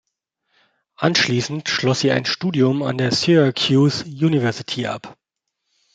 [0.95, 5.15] Anschließend schloss sie ein Studium an der Syracuse University ab.